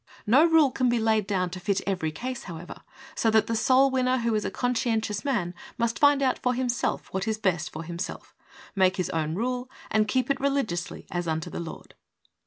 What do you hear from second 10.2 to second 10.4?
it